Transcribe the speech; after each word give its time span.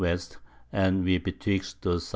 W. 0.03 0.17
and 0.73 1.05
we 1.05 1.19
betwixt 1.19 1.83
the 1.83 1.91
S.S. 1.97 2.09